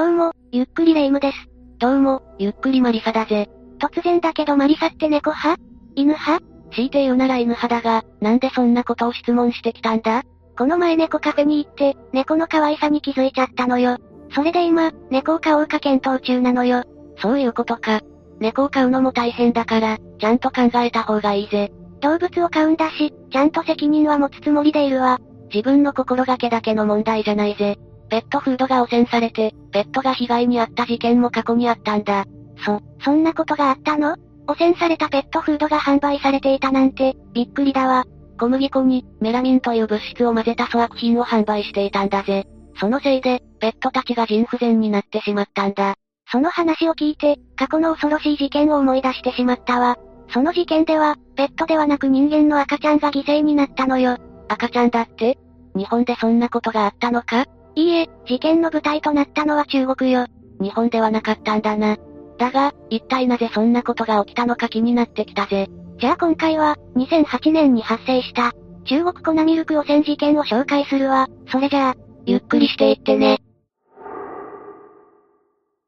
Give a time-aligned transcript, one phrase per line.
[0.00, 1.36] どうも、ゆっくりレ夢ムです。
[1.78, 3.50] どうも、ゆっくりマリサだぜ。
[3.78, 5.60] 突然だけどマリサって猫派？
[5.94, 6.42] 犬派？
[6.72, 10.22] 強いて言うなら犬派だが、なんでそんなことを質問してきたんだ？
[10.56, 13.98] この前猫カフェに行って、猫の可愛さに気づいちゃったのよ。
[14.34, 16.82] それで今、猫を飼おうか検討中なのよ。
[17.18, 18.00] そういうことか。
[18.38, 21.70] 猫を飼うのも大変だから、ちゃんと考えた方がいいぜ。
[22.00, 25.18] 動物を飼うんだし、ちゃんと責任は持つつもりでいるわ。
[25.52, 27.76] 自分の心がけだけの問題じゃないぜ。
[28.10, 32.26] ペットフードが汚染されて、ペットが被害に遭った事件も過去にあったんだ。
[32.64, 34.16] そ、そんなことがあったの？
[34.46, 38.04] 汚染されたペットフードが販売されていたなんて、びっくりだわ。
[38.38, 42.46] 小麦粉に、メラミンという物質を混ぜた粗悪品を販売していたんだぜ。
[42.80, 45.94] そのせいで、ペットたちが腎不全になってしまったんだ。
[46.32, 49.98] その話を聞いて、過去の恐ろしい事件を思い出してしまったわ。
[50.32, 54.16] その事件では、ペットではなく人間の赤ちゃんが犠牲になったのよ。
[54.48, 55.38] 赤ちゃんだって？
[55.76, 57.46] 日本でそんなことがあったのか？
[57.80, 60.26] いいえ、事件の舞台となったのは中国よ。
[60.60, 61.96] 日本ではなかったんだな。
[62.36, 65.68] だが、一体なぜそんなことが起きたのか気になってきたぜ。
[65.98, 68.52] じゃあ今回は、2008年に発生した、
[68.84, 71.28] 中国粉ミルク汚染事件を紹介するわ。
[71.50, 71.94] それじゃあ、
[72.26, 73.38] ゆっくりしていってね。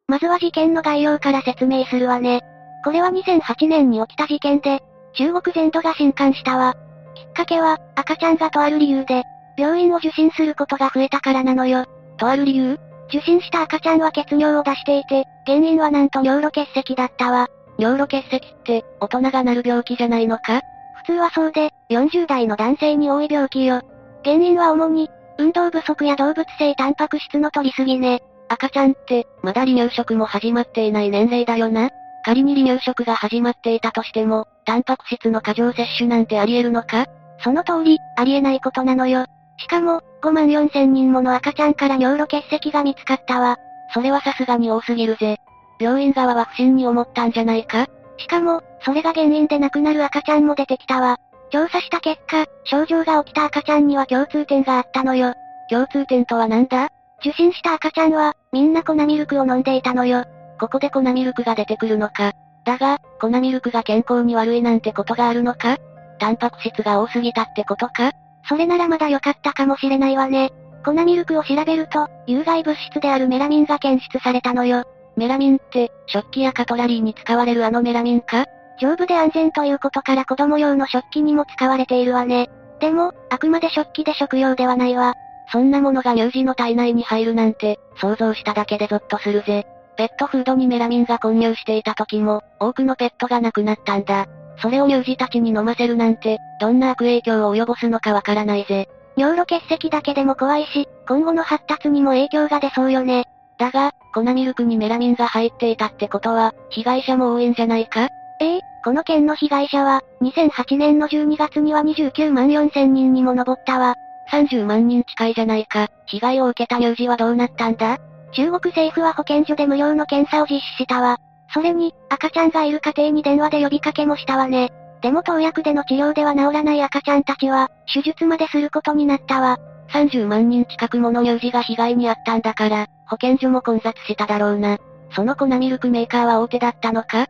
[0.09, 2.41] まずは事件の概要から説明するわね。
[2.85, 4.81] これは2008年に起きた事件で、
[5.15, 6.75] 中国全土が震撼したわ。
[7.15, 9.25] きっかけは、赤ちゃんがとある理由で、
[9.57, 11.87] 病院を受診することが増えたからなのよ。
[12.17, 17.49] とある理由受診した赤ちゃんは血尿を出していて、原因はなんと尿路結石だったわ。
[17.79, 20.63] 尿路結石って、大人がなる病気じゃないのか？
[21.05, 23.83] 普通はそうで、40代の男性に多い病気よ。
[24.25, 28.23] 原因は主に、運動不足や動物性タンパク質の取りすぎね。
[28.49, 31.91] 赤ちゃんって、まだ離乳食も始まっていない年齢だよな。
[32.25, 37.07] 仮に離乳食が始まっていたとしても、タンパク質の過剰摂取なんてあり得るのか？
[37.41, 39.27] その通り、ありえないことなのよ。
[39.63, 43.57] しかも、5万4千人もの赤ちゃんから尿路結石が見つかったわ。
[43.95, 45.39] それはさすがに多すぎるぜ。
[45.79, 47.87] 病院側は不審に思ったんじゃないか？
[48.19, 51.19] しかも、それが原因で亡くなる赤ちゃんも出てきたわ。
[51.51, 55.35] 調査した結果、症状が起きた赤ちゃんには共通点があったのよ。
[55.71, 56.89] 共通点とは何だ？
[57.21, 60.25] 受診した赤ちゃんは、みんな粉ミルクを飲んでいたのよ。
[60.59, 62.33] ここで粉ミルクが出てくるのか。
[62.65, 65.77] だが、粉ミルクが健康に悪いなんてことがあるのか？
[66.19, 68.13] タンパク質が多すぎたってことか？
[68.49, 70.53] それならまだ良かったかもしれないわね。
[70.85, 74.85] 粉ミルクを調べると、有害物質であるメラミンが検出されたのよ。
[75.17, 78.47] メラミンって、食器やカトラリーに使われるあのメラミンか？
[78.81, 82.51] 丈夫で安全ということから子供用の食器にも使われているわね。
[82.81, 85.15] でも、あくまで食器で食用ではないわ。
[85.53, 89.67] そんなものが乳児の体内に入るなんて、想像しただけでゾッとするぜ。
[89.97, 94.27] ペットフードにメラミンが混入していた時も、多くのペットが亡くなったんだ。
[94.63, 98.89] それを乳児たちに飲ませるなんて、どんな悪影響を及ぼすのかわからないぜ。
[99.17, 103.25] 尿路結石だけでも怖いし、今後の発達にも影響が出そうよね。
[103.59, 108.09] だが、粉ミルクにメラミンが入っていたってことは、被害者も多いんじゃないか？
[108.41, 113.95] ええこの件の被害者は、2008年の12月には29万4千人にも上ったわ。
[114.33, 115.89] 30万人近いじゃないか。
[116.07, 117.99] 被害を受けた乳児はどうなったんだ？
[118.33, 121.19] 中国政府は保健所で無料の検査を実施したわ。
[121.53, 124.73] それに、赤ちゃんがいる家庭に電話で呼びかけもしたわね。
[125.03, 129.59] でも投薬での治療では治らない赤ちゃんたちは、手術まですることになったわ。
[129.93, 134.79] 30万人近くもの乳児が被害に遭ったんだから、保健所も混雑しただろうな。
[135.15, 137.27] その粉ミルクメーカーは大手だったのか？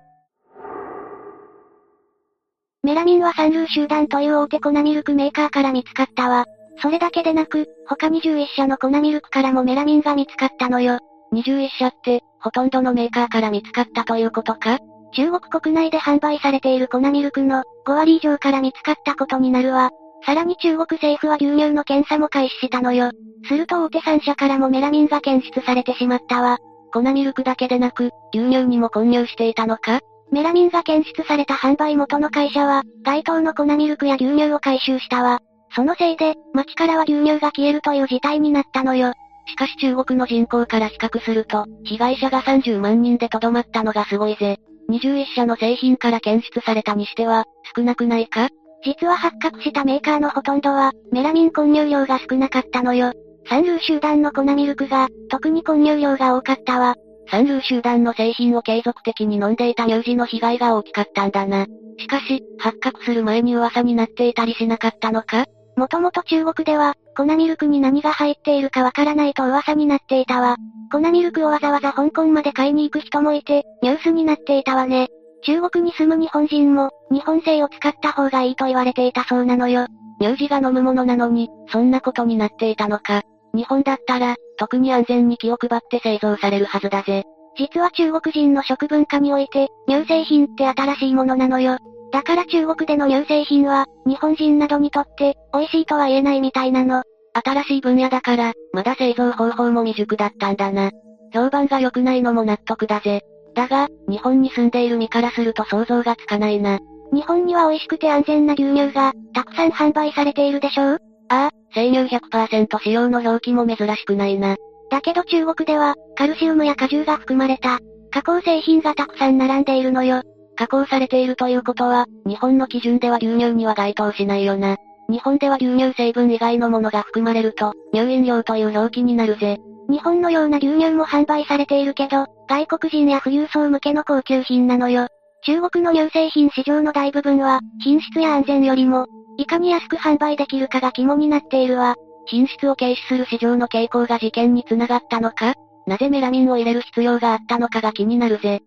[2.85, 6.45] メラミンはサンルー集団という大手粉ミルクメーカーから見つかったわ。
[6.81, 10.99] それだけでなく、他21社の粉ミルクからもメラミンが見つかったのよ。
[11.33, 14.79] 21社って、ほとんどのメーカーから見つかったということか？
[15.15, 19.91] 中国国内で販売されている粉ミルクの5割以上から見つかったことになるわ。
[20.25, 23.11] さらに中国政府は牛乳の検査も開始したのよ。
[23.47, 26.59] すると大手3社からもメラミンが検出されてしまったわ。
[26.93, 30.01] 粉ミルクだけでなく、牛乳にも混入していたのか？
[30.31, 35.41] メラミンが検出された販売元の会社は、該当の粉ミルクや牛乳を回収したわ。
[35.75, 39.13] そのせいで、街からは牛乳が消えるという事態になったのよ。
[39.47, 44.59] しかし中国の人口から比較すると、被害者が30万人でとどまったのがすごいぜ。
[44.91, 47.45] 21社の製品から検出されたにしては、
[47.77, 48.49] 少なくないか？
[48.85, 53.13] 実は発覚したメーカーのほとんどは、メラミン混入量が少なかったのよ。
[53.49, 56.97] サンルー集団の粉ミルクが、特に混入量が多かったわ。
[57.31, 61.67] サンルー集団の製品を継続的に飲んでいた乳児の被害が大きかったんだな。
[61.99, 65.47] しかし、発覚する前に噂になっていたりしなかったのか？
[65.77, 70.57] もともと中国では、粉ミルクに何が入っているかわからないと噂になっていたわ。
[70.91, 75.09] 粉ミルクをわざわざ香港まで買いに行く人もいて、ニュースになっていたわね。
[75.45, 79.87] 中国に住む日本人も、日本製を使った方がいいと言われていたそうなのよ。
[80.21, 83.23] 乳児が飲むものなのに、そんなことになっていたのか。
[83.55, 87.25] 日本だったら、特に安全に気を配って製造されるはずだぜ。
[87.57, 91.79] 実は中国人の食文化において、乳製品って新しいものなのよ。
[92.13, 97.03] だから中国での乳製品は、日本人などにとって、美味しいとは言えないみたいなの。
[97.35, 100.91] 新しい分野だから、まだ製造方法も未熟だったんだな。
[101.33, 103.23] 評判が良くないのも納得だぜ。
[103.55, 106.79] だが、日本に住んでいる身からすると想像がつかないな。
[107.13, 110.99] 日本には美味しくて安全な牛乳が、たくさん販売されているでしょう？
[111.29, 114.57] ああ、生乳100%使用の表記も珍しくないな。
[114.91, 117.79] だけど中国では、カルシウムや果汁が含まれた、
[118.11, 120.23] 加工製品がたくさん並んでいるのよ。
[120.63, 124.77] 加工されているということは、日本の基準では牛乳には該当しないよな。
[125.09, 129.59] 日本では牛乳成分以外のものが含まれると、乳飲料という表記になるぜ。
[129.89, 135.09] 日本のような牛乳も販売されているけど、外国人や富裕層向けの高級品なのよ。
[135.45, 139.07] 中国の乳製品市場の大部分は、品質や安全よりも、
[139.39, 141.97] いかに安く販売できるかが肝になっているわ。
[142.27, 145.55] 品質を軽視する市場の傾向が事件につながったのか
[145.89, 148.63] なぜメラミンを入れる必要があったのかが気になるぜ。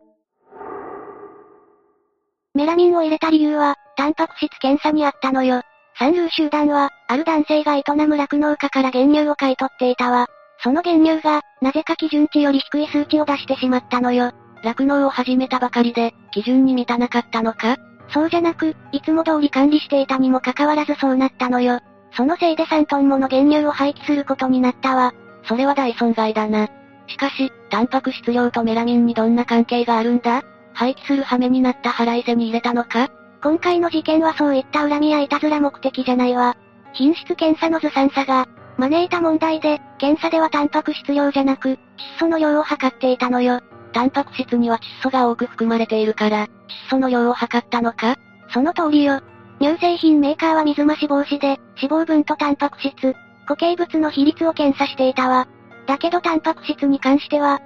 [2.55, 5.61] メラミンを入れた理由は、タンパク質検査にあったのよ。
[5.99, 10.27] 三流集団は、ある男性が営む酪農家から原乳を買い取っていたわ。
[10.63, 14.31] その原乳が、なぜか基準値より低い数値を出してしまったのよ。
[14.63, 17.75] 酪農を始めたばかりで、基準に満たなかったのか？
[18.09, 21.79] そうじゃなく、いつも通り管理していたにもかかわらずそうなったのよ。
[22.15, 25.13] そのせいで3トンもの原乳を廃棄することになったわ。
[25.43, 26.69] それは大損害だな。
[27.07, 30.43] しかし、タンパク質量とメラミンにどんな関係があるんだ？
[30.75, 33.09] 廃棄する羽目になった腹いせに入れたのか？
[33.41, 36.57] 今回の事件はそういった恨みやいたずら目的じゃないわ。
[36.93, 41.77] 品質検査のずさんさが、招いた問題で、検査ではタンパク質量じゃなく、窒
[42.19, 43.61] 素の量を測っていたのよ。
[43.93, 46.49] タンパク質には窒素が多く含まれているから、窒
[46.89, 48.17] 素の量を測ったのか？
[48.49, 49.21] その通りよ。
[49.61, 53.15] 乳製品メーカーは水増し防止で、脂肪分とタンパク質、
[53.47, 55.47] 固形物の比率を検査していたわ。
[55.87, 57.61] だけどタンパク質に関しては、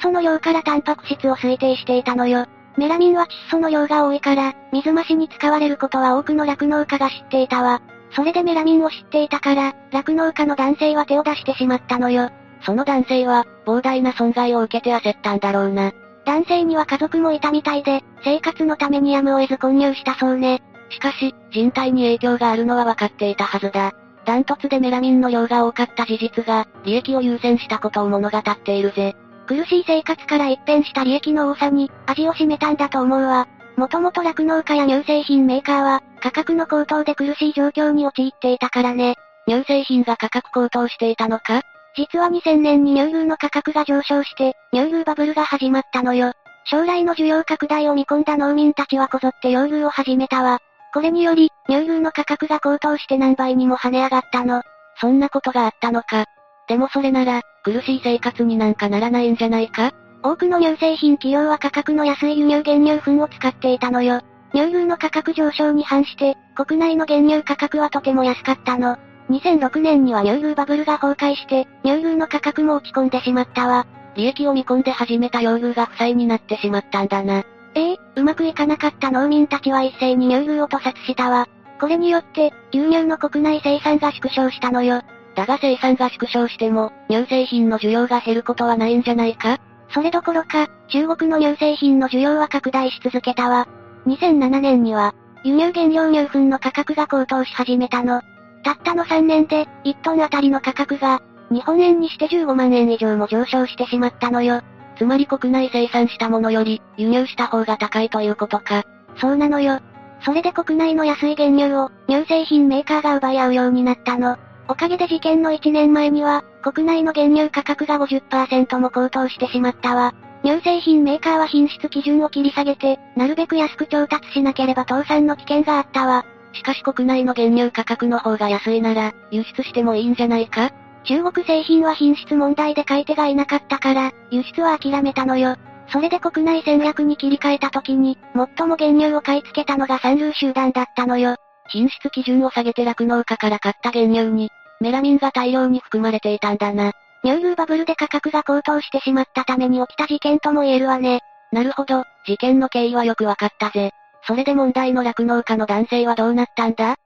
[0.00, 2.46] 窒素の量からタンパク質を推定していたのよ。
[2.76, 7.80] メラミンは窒素の量が多いから、水増しに使われることは多くの酪農家が知っていたわ。
[8.12, 12.30] それでメラミンを知っていたから、酪農家の男性は手を出してしまったのよ。
[12.62, 15.92] その男性は、膨大な損害を受けて焦ったんだろうな。
[16.24, 20.62] 男性には家族もいたみたいで、生活のためにやむを得ず混入したそうね。
[20.90, 23.92] しかし、人体に影響があるのは分かっていたはずだ。
[24.24, 29.14] ダントツでメラミンの量が多かった事実が、利益を優先したことを物語っているぜ。
[29.46, 33.46] 苦しい生活から一変した利益の多さに、味を占めたんだと思うわ。
[33.76, 39.16] もともと酪農家や乳製品メーカーは、価格の高騰で苦しい状況に陥っていたからね。
[39.46, 41.62] 乳製品が価格高騰していたのか？
[41.96, 46.32] 実は2000年に乳牛の価格が上昇して、乳牛バブルが始まったのよ。
[46.64, 50.60] 将来の需要拡大を見込んだ農民たちはこぞって養牛を始めたわ。
[50.94, 54.62] これにより、乳牛の価格が高騰して何倍にも跳ね上がったの。
[55.00, 56.24] そんなことがあったのか。
[56.68, 59.92] でもそれなら、苦しい生活になんかならないんじゃないか？
[60.22, 64.20] 多くの乳製品企業は価格の安い輸入原乳粉を使っていたのよ。
[64.54, 68.98] 乳牛の価格上昇に反して、国内の原乳価格はとても安かったの。
[69.30, 73.86] 2006年には乳牛バブルが崩壊して、乳牛の価格も落ち込んでしまったわ。
[74.14, 77.44] 利益を見込んで始めた養牛が負債になってしまったんだな。
[77.74, 81.48] ええうまくいかなかった農民たちは一斉に乳牛を屠殺したわ。
[81.80, 85.02] これによって、牛乳の国内生産が縮小したのよ。
[85.34, 89.58] だが生産が縮小しても、乳製品の需要が減ることはないんじゃないか？
[89.90, 93.68] それどころか、中国の乳製品の需要は拡大し続けたわ。
[94.06, 95.14] 2007年には、
[95.44, 98.20] 輸入原料乳粉の価格が高騰し始めたの。
[98.62, 104.62] たったの3年で、1トンあたりの価格が、日本円にして15万円以上も上昇してしまったのよ。
[104.96, 108.84] つまり国内生産したものより、輸入した方が高いということか。
[109.16, 109.80] そうなのよ。
[110.24, 114.38] それで国内の安い原乳を、乳製品メーカーが奪い合うようになったの。
[114.68, 120.14] おかげで事件の1年前には、国内の原乳価格が50%も高騰してしまったわ。
[120.42, 126.24] 乳製品メーカーは品質基準を切り下げて、なるべく安く調達しなければ倒産の危険があったわ。
[126.52, 130.70] しかし国内の原乳価格の方が安いなら、輸出してもいいんじゃないか？
[131.04, 135.56] 中国製品は品質問題で買い手がいなかったから、輸出は諦めたのよ。
[135.88, 141.36] それで国内戦略に切り替えた時に、最も原乳を買い付けたのが三流集団だったのよ。
[141.68, 146.92] 品質基準を下げて酪農家から買った原乳に、メラミンが大量に含まれていたんだな。
[147.24, 151.20] 乳牛バブルで価格が高騰してしまったために起きた事件とも言えるわね。
[151.52, 153.90] なるほど、事件の経緯はよくわかったぜ。
[154.26, 156.96] それで問題の酪農家の男性はどうなったんだ？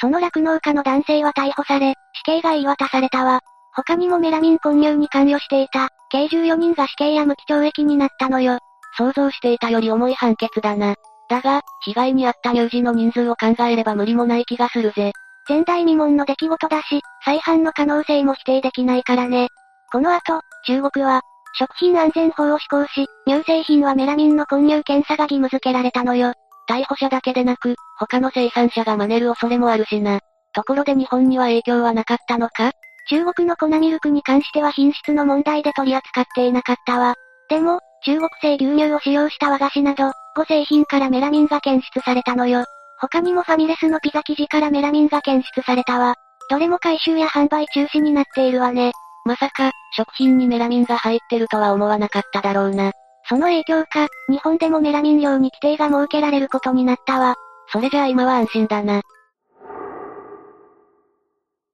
[0.00, 3.40] その酪農家の男性は逮捕され、死刑が言い渡されたわ。
[3.74, 8.58] 他にもメラミン混入に関与していた、計14人が死刑や無期懲役になったのよ。
[8.96, 10.94] 想像していたより重い判決だな。
[11.34, 15.12] だが、被害に遭った乳児の人数を考えれば無理もない気がするぜ。
[15.48, 19.48] 前代未聞の出来事だし、再犯の可能性も否定できないからね。
[19.90, 21.22] この後、中国は、
[21.58, 26.34] 食品安全法を施行し、乳製品はメラミンの混入検査が義務付けられたのよ。
[26.68, 30.20] 逮捕者だけでなく、他の生産者が真似る恐れもあるしな。
[30.52, 32.70] ところで日本には影響はなかったのか？
[33.08, 37.16] 中国の粉ミルクに関しては品質の問題で取り扱っていなかったわ。
[37.48, 42.64] でも、中国製牛乳を使用した和菓子など、5製品からメラミンが検出されたのよ。
[43.00, 46.14] 他にもファミレスのピザ生地からメラミンが検出されたわ。
[46.50, 48.92] どれも回収や販売中止になっているわね。
[49.24, 52.92] まさか、食品にメラミンが入ってるとは思わなかっただろうな。
[53.28, 57.36] その影響か、日本でもメラミン量に規定が設けられることになったわ。
[57.72, 59.00] それじゃあ今は安心だな。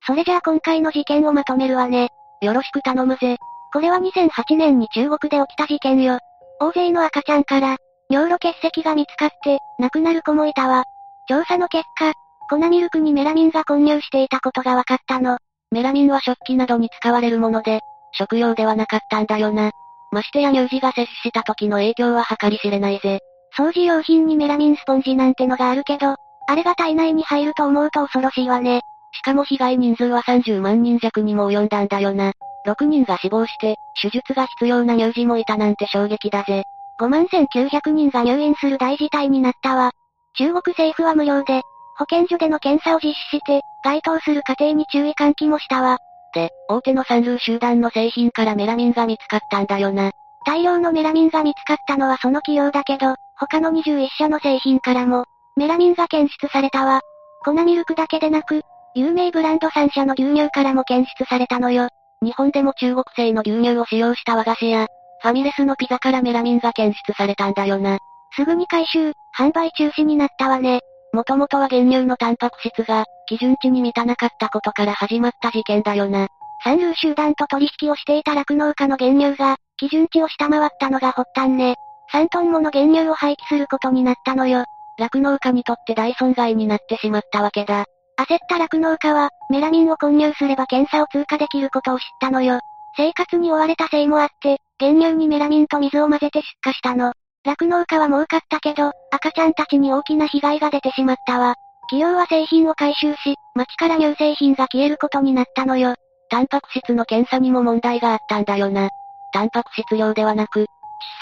[0.07, 2.09] それじゃあ今回の事件をまとめるわね。
[2.41, 3.37] よろしく頼むぜ。
[3.73, 6.19] これは2008年に中国で起きた事件よ。
[6.61, 7.77] 大勢の赤ちゃんから、
[8.11, 10.85] 尿路結石が見つかって、亡くなる子もいたわ。
[11.29, 12.13] 調査の結果、
[12.51, 15.39] 粉ミルクにメラミンが混入していたことが分かったの。
[15.71, 17.81] メラミンは食器などに使われるもので、
[18.13, 19.71] 食用ではなかったんだよな。
[20.11, 23.21] ましてや乳児が摂取した時の影響は計り知れないぜ。
[23.57, 26.17] 掃除用品にメラミンスポンジなんてのがあるけど、
[26.49, 28.81] あれが体内に入ると思うと恐ろしいわね。
[29.13, 32.33] しかも被害人数は30万人弱にも及んだんだよな。
[32.67, 36.65] 6人が死亡して、手術が必要な乳児もいたなんて衝撃だぜ。
[37.01, 39.93] 5万1900人が入院する大事態になったわ。
[40.37, 41.63] 中国政府は無料で、
[41.97, 45.97] 保健所での検査を実施して、該当する家庭に注意喚起もしたわ。
[46.35, 50.13] で、大手のサンルー集団の製品からメラミンが見つかったんだよな。
[50.45, 55.25] 大量のメラミンが見つかったのはその企業だけど、他の21社の製品からも、
[55.57, 57.01] メラミンが検出されたわ。
[57.43, 58.63] 粉ミルクだけでなく、
[58.95, 61.89] 有名ブランド3社の牛乳からも検出されたのよ。
[62.23, 64.87] 日本でも中国製の牛乳を使用した和菓子や、
[65.23, 67.99] ファミレスのピザからメラミンが検出されたんだよな。
[68.35, 70.81] すぐに回収、販売中止になったわね。
[71.13, 76.29] もともとは原乳のタンパク質が、基準値に満たなかったことから始まった事件だよな。
[76.63, 81.75] 三流集団と取引をしていた酪農家の原乳が、基準値を下回ったのが発端ね。
[82.13, 84.65] 3トンもの原乳を廃棄することになったのよ。
[84.99, 87.85] 酪農家にとって大損害になってしまったわけだ。
[88.19, 92.61] 焦った酪農家は、メラミンを混入すれば検査を通過できることを知ったのよ。
[92.97, 97.13] 生活に追われたせいもあって、原乳にメラミンと水を混ぜて出荷したの。
[97.45, 101.55] 酪農家は儲かったけど、赤ちゃんたちに大きな被害が出てしまったわ。
[101.91, 105.95] 企業は製品を回収し、町から乳製品が消えることになったのよ。
[106.31, 108.89] タンパク質の検査にも問題があったんだよな。
[109.33, 110.67] タンパク質量ではなく、窒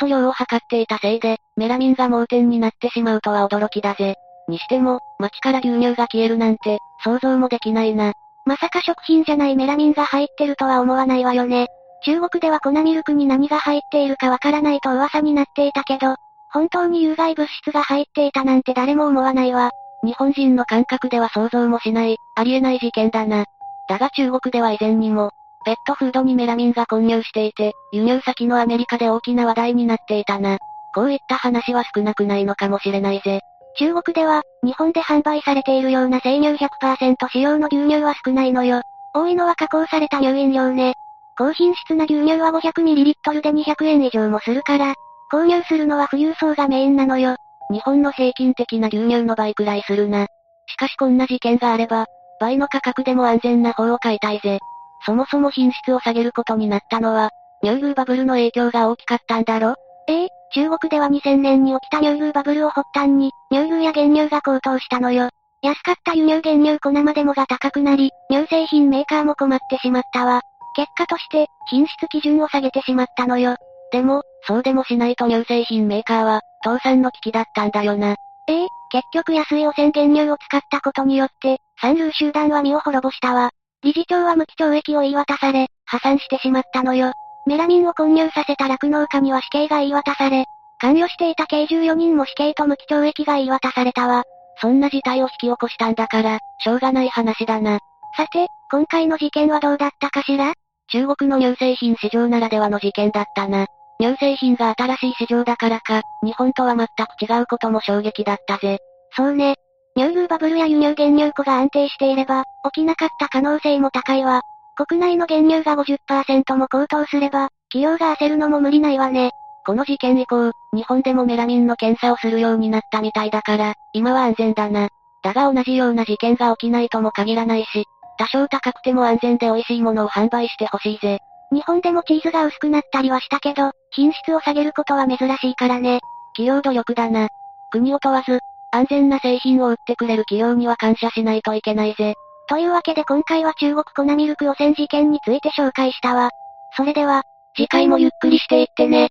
[0.00, 4.16] 素量を測っていたせいで、メラミンが盲点になってしまうとは驚きだぜ。
[4.48, 8.12] にしても、町から牛乳が消えるなんて、想像もできないな。
[8.48, 11.66] まさか食品じゃないメラミンが入ってるとは思わないわよね。
[12.02, 16.16] 中国では粉ミルクに何が入っているかわからないと噂になっていたけど、
[16.50, 19.70] 本当に有害物質が入っていたなんて誰も思わないわ。
[20.02, 23.44] 日本人の感覚では想像もしない、ありえない事件だな。
[23.86, 25.32] だが中国では以前にも、
[25.66, 30.56] ペットフードにメラミンが混入していて、輸入先のアメリカで大きな話題になっていたな。
[30.94, 33.42] こういった話は少なくないのかもしれないぜ。
[33.78, 38.82] 中国では、日本で販売されているような生乳100%使用の牛乳は少ないのよ。
[39.14, 40.94] 多いのは加工された乳飲料ね。
[41.36, 44.94] 高品質な牛乳は 500ml で200円以上もするから、
[45.32, 47.36] 購入するのは富裕層がメインなのよ。
[47.70, 50.26] 日本の平均的な牛乳の倍くらいするな。
[50.66, 52.06] しかしこんな事件があれば、
[52.40, 54.58] 倍の価格でも安全な方を買いたいぜ。
[55.06, 57.30] そもそも品質を下げることになったのは、
[57.62, 59.74] 乳牛バブルの影響が大きかったんだろ？
[60.08, 65.30] ええ、中国では2000年に起きた乳牛バブルを発端に、乳牛や原乳が高騰したのよ。
[65.62, 70.42] 安かった輸入原乳粉までもが高くなり、乳製品メーカーも困ってしまったわ。
[70.74, 73.56] 結果として、品質基準を下げてしまったのよ。
[73.90, 78.14] でも、そうでもしないと乳製品メーカーは、倒産の危機だったんだよな。
[78.48, 83.50] ええ結局安い汚染原乳を使ったことによって、三流集団は身を滅ぼしたわ。
[83.82, 87.12] 理事長は無期懲役を言い渡され、破産してしまったのよ。
[87.48, 90.44] メラミンを混入させた酪農家には死刑が言い渡され、
[90.78, 94.22] 関与していた計14人も死刑と無期懲役が言い渡されたわ。
[94.60, 97.78] そんな事態を引き起こしたんだから、しょうがない話だな。
[98.16, 100.52] さて、今回の事件はどうだったかしら？
[100.90, 103.66] 中国の乳製品市場ならではの事件だったな。
[104.00, 108.78] 乳製品が新しい市場だからか、日本とは全く違うことも衝撃だったぜ。
[109.16, 109.54] そうね。
[109.96, 114.42] 乳牛バブルや輸入原乳庫が安定していれば、起きなかった可能性も高いわ。
[114.78, 119.32] 国内の原乳が50%も高騰すれば、企業が焦るのも無理ないわね。
[119.66, 124.88] この事件以降、日本でもメラミンの検査をするようになったみたいだから、今は安全だな。
[125.24, 127.86] だが同じような事件が起きないとも限らないし、
[128.18, 131.18] 多少高くても安全で美味しいものを販売してほしいぜ。
[131.50, 135.98] 日本でもチーズが薄くなったりはしたけど、品質を下げることは珍しいからね。
[136.36, 137.26] 企業努力だな。
[137.72, 138.38] 国を問わず、
[138.70, 142.14] 安全な製品を売ってくれる企業には感謝しないといけないぜ。
[142.48, 146.30] というわけで今回は中国粉ミルク汚染事件について紹介したわ。
[146.76, 147.22] それでは、
[147.54, 149.10] 次回もゆっくりしていってね。